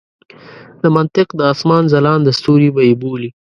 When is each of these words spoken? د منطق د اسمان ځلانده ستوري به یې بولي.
د 0.81 0.83
منطق 0.95 1.27
د 1.35 1.41
اسمان 1.53 1.83
ځلانده 1.93 2.31
ستوري 2.39 2.69
به 2.75 2.81
یې 2.87 2.93
بولي. 3.01 3.29